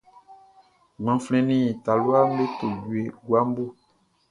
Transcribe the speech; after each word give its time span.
Gbanflɛn 1.03 1.45
nin 1.49 1.67
talua 1.83 2.19
me 2.35 2.43
to 2.57 2.67
jue 2.83 3.01
guabo. 3.25 3.63